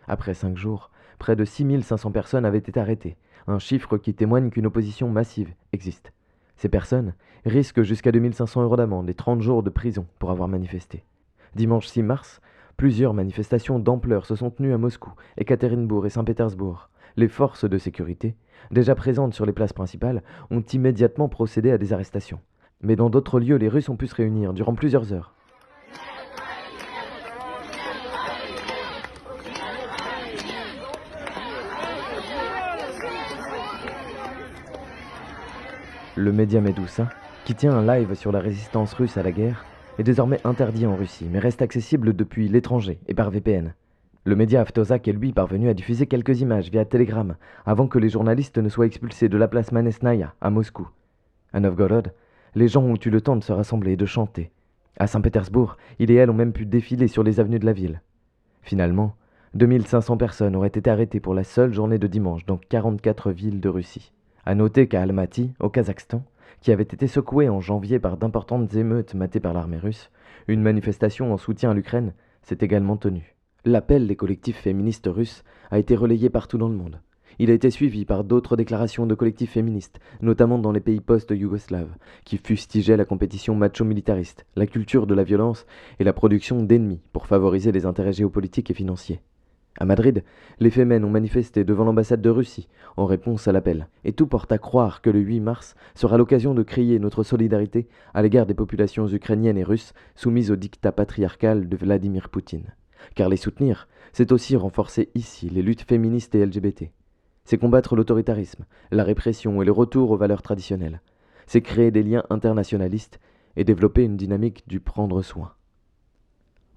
Après 0.07 0.33
cinq 0.33 0.57
jours, 0.57 0.91
près 1.19 1.35
de 1.35 1.45
6500 1.45 2.11
personnes 2.11 2.45
avaient 2.45 2.57
été 2.57 2.79
arrêtées, 2.79 3.15
un 3.47 3.59
chiffre 3.59 3.97
qui 3.97 4.13
témoigne 4.13 4.49
qu'une 4.49 4.65
opposition 4.65 5.09
massive 5.09 5.53
existe. 5.71 6.11
Ces 6.57 6.69
personnes 6.69 7.13
risquent 7.45 7.83
jusqu'à 7.83 8.11
2500 8.11 8.63
euros 8.63 8.77
d'amende 8.77 9.09
et 9.09 9.13
30 9.13 9.41
jours 9.41 9.63
de 9.63 9.69
prison 9.69 10.05
pour 10.19 10.31
avoir 10.31 10.47
manifesté. 10.47 11.03
Dimanche 11.55 11.87
6 11.87 12.03
mars, 12.03 12.41
plusieurs 12.80 13.12
manifestations 13.12 13.78
d'ampleur 13.78 14.24
se 14.24 14.34
sont 14.34 14.48
tenues 14.48 14.72
à 14.72 14.78
Moscou, 14.78 15.12
Ekaterinbourg 15.36 16.06
et 16.06 16.08
Saint-Pétersbourg. 16.08 16.88
Les 17.18 17.28
forces 17.28 17.68
de 17.68 17.76
sécurité, 17.76 18.36
déjà 18.70 18.94
présentes 18.94 19.34
sur 19.34 19.44
les 19.44 19.52
places 19.52 19.74
principales, 19.74 20.22
ont 20.50 20.62
immédiatement 20.62 21.28
procédé 21.28 21.70
à 21.70 21.76
des 21.76 21.92
arrestations. 21.92 22.40
Mais 22.80 22.96
dans 22.96 23.10
d'autres 23.10 23.38
lieux, 23.38 23.56
les 23.56 23.68
Russes 23.68 23.90
ont 23.90 23.96
pu 23.96 24.06
se 24.06 24.14
réunir 24.14 24.54
durant 24.54 24.74
plusieurs 24.74 25.12
heures. 25.12 25.34
Le 36.16 36.32
média 36.32 36.62
Medusa, 36.62 37.10
qui 37.44 37.54
tient 37.54 37.74
un 37.74 37.84
live 37.84 38.14
sur 38.14 38.32
la 38.32 38.40
résistance 38.40 38.94
russe 38.94 39.18
à 39.18 39.22
la 39.22 39.32
guerre, 39.32 39.66
est 40.00 40.04
désormais 40.04 40.40
interdit 40.44 40.86
en 40.86 40.96
Russie, 40.96 41.28
mais 41.30 41.38
reste 41.38 41.60
accessible 41.60 42.16
depuis 42.16 42.48
l'étranger 42.48 42.98
et 43.06 43.12
par 43.12 43.30
VPN. 43.30 43.74
Le 44.24 44.34
média 44.34 44.62
Avtozak 44.62 45.06
est 45.06 45.12
lui 45.12 45.32
parvenu 45.32 45.68
à 45.68 45.74
diffuser 45.74 46.06
quelques 46.06 46.40
images 46.40 46.70
via 46.70 46.86
Telegram 46.86 47.36
avant 47.66 47.86
que 47.86 47.98
les 47.98 48.08
journalistes 48.08 48.56
ne 48.56 48.70
soient 48.70 48.86
expulsés 48.86 49.28
de 49.28 49.36
la 49.36 49.46
place 49.46 49.72
Manesnaya 49.72 50.34
à 50.40 50.48
Moscou. 50.48 50.88
À 51.52 51.60
Novgorod, 51.60 52.14
les 52.54 52.66
gens 52.66 52.82
ont 52.82 52.96
eu 52.96 53.10
le 53.10 53.20
temps 53.20 53.36
de 53.36 53.44
se 53.44 53.52
rassembler 53.52 53.92
et 53.92 53.96
de 53.98 54.06
chanter. 54.06 54.50
À 54.98 55.06
Saint-Pétersbourg, 55.06 55.76
il 55.98 56.10
et 56.10 56.14
elle 56.14 56.30
ont 56.30 56.34
même 56.34 56.54
pu 56.54 56.64
défiler 56.64 57.06
sur 57.06 57.22
les 57.22 57.38
avenues 57.38 57.58
de 57.58 57.66
la 57.66 57.74
ville. 57.74 58.00
Finalement, 58.62 59.16
2500 59.52 60.16
personnes 60.16 60.56
auraient 60.56 60.68
été 60.68 60.88
arrêtées 60.88 61.20
pour 61.20 61.34
la 61.34 61.44
seule 61.44 61.74
journée 61.74 61.98
de 61.98 62.06
dimanche 62.06 62.46
dans 62.46 62.56
44 62.56 63.32
villes 63.32 63.60
de 63.60 63.68
Russie. 63.68 64.12
À 64.46 64.54
noter 64.54 64.88
qu'à 64.88 65.02
Almaty, 65.02 65.52
au 65.60 65.68
Kazakhstan, 65.68 66.22
qui 66.60 66.72
avait 66.72 66.82
été 66.82 67.06
secoué 67.06 67.48
en 67.48 67.60
janvier 67.60 67.98
par 67.98 68.16
d'importantes 68.16 68.74
émeutes 68.74 69.14
matées 69.14 69.40
par 69.40 69.52
l'armée 69.52 69.78
russe, 69.78 70.10
une 70.48 70.62
manifestation 70.62 71.32
en 71.32 71.36
soutien 71.36 71.70
à 71.70 71.74
l'Ukraine 71.74 72.14
s'est 72.42 72.58
également 72.60 72.96
tenue. 72.96 73.36
L'appel 73.64 74.06
des 74.06 74.16
collectifs 74.16 74.58
féministes 74.58 75.08
russes 75.10 75.44
a 75.70 75.78
été 75.78 75.94
relayé 75.94 76.30
partout 76.30 76.58
dans 76.58 76.68
le 76.68 76.76
monde. 76.76 77.00
Il 77.38 77.50
a 77.50 77.54
été 77.54 77.70
suivi 77.70 78.04
par 78.04 78.24
d'autres 78.24 78.56
déclarations 78.56 79.06
de 79.06 79.14
collectifs 79.14 79.52
féministes, 79.52 79.98
notamment 80.20 80.58
dans 80.58 80.72
les 80.72 80.80
pays 80.80 81.00
post-yougoslaves, 81.00 81.94
qui 82.24 82.36
fustigeaient 82.36 82.98
la 82.98 83.06
compétition 83.06 83.54
macho-militariste, 83.54 84.44
la 84.56 84.66
culture 84.66 85.06
de 85.06 85.14
la 85.14 85.24
violence 85.24 85.64
et 85.98 86.04
la 86.04 86.12
production 86.12 86.62
d'ennemis 86.62 87.00
pour 87.12 87.26
favoriser 87.26 87.72
les 87.72 87.86
intérêts 87.86 88.12
géopolitiques 88.12 88.70
et 88.70 88.74
financiers. 88.74 89.22
À 89.82 89.86
Madrid, 89.86 90.22
les 90.58 90.68
Femen 90.68 91.02
ont 91.06 91.10
manifesté 91.10 91.64
devant 91.64 91.84
l'ambassade 91.84 92.20
de 92.20 92.28
Russie 92.28 92.68
en 92.98 93.06
réponse 93.06 93.48
à 93.48 93.52
l'appel, 93.52 93.88
et 94.04 94.12
tout 94.12 94.26
porte 94.26 94.52
à 94.52 94.58
croire 94.58 95.00
que 95.00 95.08
le 95.08 95.20
8 95.20 95.40
mars 95.40 95.74
sera 95.94 96.18
l'occasion 96.18 96.52
de 96.52 96.62
crier 96.62 96.98
notre 96.98 97.22
solidarité 97.22 97.88
à 98.12 98.20
l'égard 98.20 98.44
des 98.44 98.52
populations 98.52 99.08
ukrainiennes 99.08 99.56
et 99.56 99.64
russes 99.64 99.94
soumises 100.16 100.50
au 100.50 100.56
dictat 100.56 100.92
patriarcal 100.92 101.66
de 101.66 101.76
Vladimir 101.78 102.28
Poutine. 102.28 102.74
Car 103.14 103.30
les 103.30 103.38
soutenir, 103.38 103.88
c'est 104.12 104.32
aussi 104.32 104.54
renforcer 104.54 105.08
ici 105.14 105.48
les 105.48 105.62
luttes 105.62 105.88
féministes 105.88 106.34
et 106.34 106.44
LGBT. 106.44 106.90
C'est 107.46 107.56
combattre 107.56 107.96
l'autoritarisme, 107.96 108.66
la 108.90 109.02
répression 109.02 109.62
et 109.62 109.64
le 109.64 109.72
retour 109.72 110.10
aux 110.10 110.18
valeurs 110.18 110.42
traditionnelles. 110.42 111.00
C'est 111.46 111.62
créer 111.62 111.90
des 111.90 112.02
liens 112.02 112.24
internationalistes 112.28 113.18
et 113.56 113.64
développer 113.64 114.04
une 114.04 114.18
dynamique 114.18 114.62
du 114.68 114.78
prendre 114.78 115.22
soin. 115.22 115.54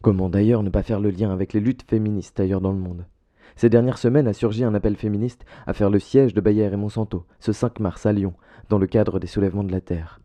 Comment 0.04 0.28
d'ailleurs 0.28 0.64
ne 0.64 0.70
pas 0.70 0.84
faire 0.84 1.00
le 1.00 1.12
lien 1.12 1.32
avec 1.32 1.54
les 1.54 1.62
luttes 1.62 1.86
féministes 1.90 2.38
ailleurs 2.38 2.60
dans 2.60 2.74
le 2.74 2.78
monde? 2.78 3.06
Ces 3.56 3.70
dernières 3.70 3.98
semaines 3.98 4.28
a 4.28 4.34
surgi 4.34 4.66
un 4.66 4.74
appel 4.74 4.98
féministe 4.98 5.46
à 5.66 5.72
faire 5.72 5.90
le 5.90 5.98
siège 5.98 6.34
de 6.34 6.42
Bayer 6.42 6.66
et 6.74 6.76
Monsanto, 6.76 7.24
ce 7.40 7.54
5 7.54 7.80
mars 7.80 8.06
à 8.06 8.12
Lyon, 8.12 8.34
dans 8.68 8.80
le 8.80 8.86
cadre 8.86 9.18
des 9.18 9.28
soulèvements 9.28 9.64
de 9.64 9.72
la 9.72 9.80
Terre. 9.80 10.20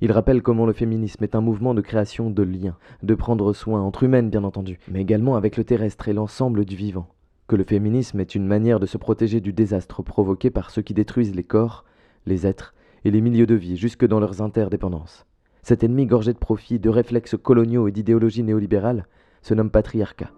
Il 0.00 0.12
rappelle 0.12 0.40
comment 0.40 0.64
le 0.64 0.72
féminisme 0.72 1.22
est 1.22 1.34
un 1.34 1.42
mouvement 1.42 1.74
de 1.74 1.82
création 1.82 2.30
de 2.30 2.42
liens, 2.42 2.78
de 3.02 3.14
prendre 3.14 3.52
soin, 3.52 3.82
entre 3.82 4.04
humaines 4.04 4.30
bien 4.30 4.44
entendu, 4.44 4.78
mais 4.90 5.02
également 5.02 5.36
avec 5.36 5.58
le 5.58 5.64
terrestre 5.64 6.08
et 6.08 6.14
l'ensemble 6.14 6.64
du 6.64 6.74
vivant. 6.74 7.08
Que 7.48 7.56
le 7.56 7.64
féminisme 7.64 8.20
est 8.20 8.34
une 8.34 8.46
manière 8.46 8.80
de 8.80 8.86
se 8.86 8.96
protéger 8.96 9.42
du 9.42 9.52
désastre 9.52 10.02
provoqué 10.02 10.48
par 10.48 10.70
ceux 10.70 10.80
qui 10.80 10.94
détruisent 10.94 11.34
les 11.34 11.44
corps, 11.44 11.84
les 12.24 12.46
êtres 12.46 12.72
et 13.04 13.10
les 13.10 13.20
milieux 13.20 13.46
de 13.46 13.56
vie 13.56 13.76
jusque 13.76 14.06
dans 14.06 14.20
leurs 14.20 14.40
interdépendances. 14.40 15.26
Cet 15.62 15.84
ennemi 15.84 16.06
gorgé 16.06 16.32
de 16.32 16.38
profits, 16.38 16.78
de 16.78 16.88
réflexes 16.88 17.36
coloniaux 17.36 17.88
et 17.88 17.92
d'idéologie 17.92 18.42
néolibérale 18.42 19.04
se 19.42 19.54
nomme 19.54 19.70
patriarcat. 19.70 20.30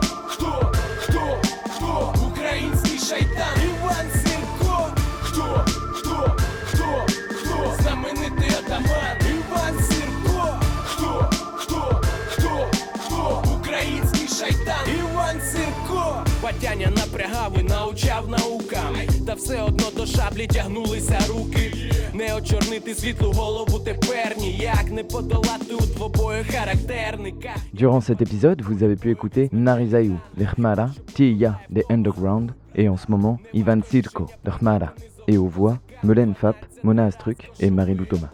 Батяня 16.52 16.92
напрягав 16.96 17.52
і 17.60 17.62
научав 17.62 18.28
наукам. 18.28 18.94
Та 19.26 19.34
все 19.34 19.62
одно 19.62 19.84
до 19.96 20.06
шаблі 20.06 20.46
тягнулися 20.46 21.18
руки. 21.28 21.72
Не 22.14 22.34
очорнити 22.34 22.94
світлу 22.94 23.32
голову 23.32 23.78
тепер 23.78 24.36
ніяк 24.38 24.90
не 24.90 25.04
подолати 25.04 25.74
у 25.74 25.80
двобою 25.80 26.44
характерника. 26.50 27.50
Durant 27.74 28.00
cet 28.00 28.20
épisode, 28.22 28.62
vous 28.62 28.82
avez 28.82 28.96
pu 28.96 29.10
écouter 29.10 29.48
Narizayu 29.52 30.16
de 30.38 30.44
Khmara, 30.44 30.90
Tia 31.14 31.60
de 31.68 31.82
Underground 31.90 32.50
et 32.74 32.88
en 32.88 32.96
ce 32.96 33.06
moment 33.08 33.38
Ivan 33.52 33.80
Sirko 33.90 34.26
de 34.44 34.50
Khmara. 34.50 34.90
Et 35.28 35.38
aux 35.38 35.50
voix, 35.58 35.78
Melen 36.02 36.34
Fap, 36.34 36.56
Mona 36.82 37.04
Astruc 37.06 37.38
et 37.60 37.70
Marie-Lou 37.70 38.06
Thomas. 38.06 38.32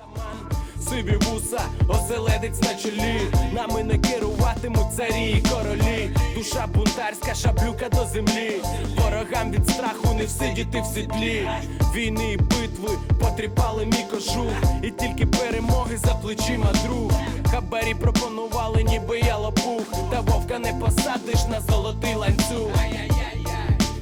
Сиві 0.88 1.16
вуса, 1.22 1.61
оселедець 1.88 2.62
на 2.62 2.74
чолі. 2.74 3.20
Нами 3.55 3.85
не 3.85 3.98
керуватимуть 3.98 4.92
царі 4.96 5.31
і 5.31 5.48
королі. 5.50 6.11
Душа 6.46 6.66
бунтарська, 6.66 7.35
шаблюка 7.35 7.88
до 7.88 8.06
землі. 8.06 8.52
Ворогам 8.96 9.50
від 9.50 9.70
страху 9.70 10.14
не 10.14 10.24
всидіти 10.24 10.80
в 10.80 10.87
сідлі. 10.94 11.48
Війни 11.94 12.32
і 12.32 12.37
битви 12.37 12.98
потріпали 13.20 13.87
мій 13.87 14.04
кожух. 14.11 14.52
І 14.82 14.90
тільки 14.90 15.26
перемоги 15.26 15.96
за 15.96 16.14
плечима 16.14 16.72
друг. 16.85 17.12
Хабарі 17.50 17.94
пропонували, 17.94 18.82
ніби 18.82 19.18
я 19.18 19.37
лопух. 19.37 19.82
Та 20.11 20.20
вовка 20.20 20.59
не 20.59 20.72
посадиш 20.74 21.46
на 21.50 21.61
золотий 21.61 22.14
ланцюг. 22.14 22.70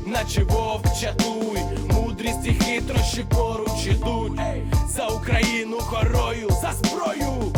Наче 0.07 0.44
вовк 0.44 0.85
чатуй, 1.00 1.59
мудрість 1.90 2.46
і 2.46 2.54
хитрощі 2.54 3.24
поруч 3.28 3.87
ідуть 3.87 4.40
За 4.88 5.07
Україну 5.07 5.78
горою, 5.80 6.48
за 6.62 6.72
зброю, 6.72 7.52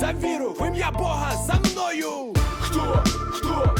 за 0.00 0.12
віру, 0.12 0.56
в 0.60 0.68
ім'я 0.68 0.90
Бога 0.90 1.32
за 1.46 1.54
мною. 1.54 2.34
Хто, 2.60 3.04
хто, 3.32 3.74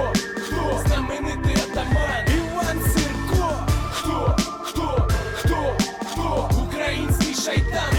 хто, 0.00 0.12
хто? 0.40 0.82
Знаменитий 0.86 1.56
атаман 1.56 2.24
Іван 2.36 2.78
Сірко. 2.92 3.52
Хто, 3.90 4.36
хто, 4.62 5.08
хто, 5.34 5.76
хто? 6.04 6.50
Український 6.66 7.34
шайтан 7.34 7.94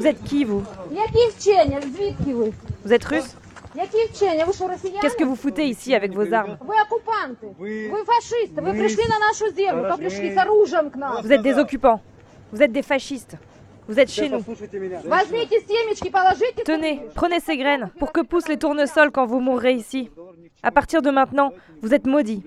Vous 0.00 0.06
êtes 0.06 0.22
qui, 0.24 0.44
vous 0.44 0.64
Vous 2.84 2.92
êtes 2.94 3.04
russe 3.04 3.36
Qu'est-ce 5.02 5.16
que 5.16 5.24
vous 5.24 5.36
foutez 5.36 5.66
ici 5.66 5.94
avec 5.94 6.14
vos 6.14 6.32
armes 6.32 6.56
Vous 11.22 11.32
êtes 11.32 11.42
des 11.42 11.58
occupants. 11.58 12.00
Vous 12.50 12.62
êtes 12.62 12.72
des 12.72 12.80
fascistes. 12.82 13.36
Vous 13.86 14.00
êtes 14.00 14.10
chez 14.10 14.30
nous. 14.30 14.42
Tenez, 16.64 17.02
prenez 17.14 17.40
ces 17.40 17.58
graines 17.58 17.90
pour 17.98 18.12
que 18.12 18.22
poussent 18.22 18.48
les 18.48 18.56
tournesols 18.56 19.10
quand 19.10 19.26
vous 19.26 19.40
mourrez 19.40 19.74
ici. 19.74 20.10
À 20.62 20.70
partir 20.70 21.02
de 21.02 21.10
maintenant, 21.10 21.52
vous 21.82 21.92
êtes 21.92 22.06
maudits. 22.06 22.42